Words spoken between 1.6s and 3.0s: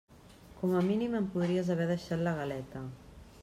haver deixat la galeta.